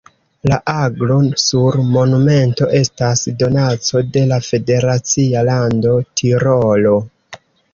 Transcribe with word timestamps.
La 0.51 0.55
aglo 0.71 1.17
sur 1.41 1.77
monumento 1.89 2.69
estas 2.79 3.21
donaco 3.43 4.03
de 4.17 4.25
la 4.33 4.41
federacia 4.49 5.45
lando 5.51 5.95
Tirolo. 6.23 6.97